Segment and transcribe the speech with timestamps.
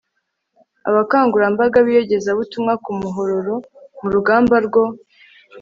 [0.89, 3.55] abakangurambaga b'iyogezabutumwa ku muhororo
[4.01, 4.83] mu rugamba rwo